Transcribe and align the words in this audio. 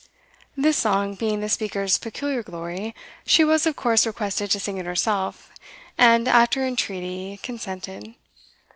This 0.57 0.77
song 0.77 1.13
being 1.13 1.41
the 1.41 1.47
speaker's 1.47 1.99
peculiar 1.99 2.41
glory, 2.41 2.95
she 3.23 3.43
was 3.43 3.67
of 3.67 3.75
course 3.75 4.07
requested 4.07 4.49
to 4.49 4.59
sing 4.59 4.79
it 4.79 4.87
herself, 4.87 5.51
and, 5.95 6.27
after 6.27 6.65
entreaty, 6.65 7.39
consented. 7.43 8.15